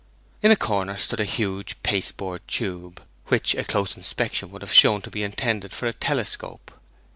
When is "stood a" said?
0.97-1.25